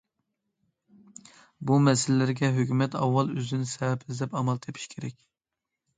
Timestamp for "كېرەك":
4.95-5.21